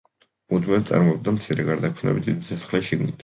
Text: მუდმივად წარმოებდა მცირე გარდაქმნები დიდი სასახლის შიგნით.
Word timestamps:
მუდმივად 0.53 0.87
წარმოებდა 0.91 1.33
მცირე 1.35 1.67
გარდაქმნები 1.69 2.25
დიდი 2.31 2.47
სასახლის 2.49 2.89
შიგნით. 2.91 3.17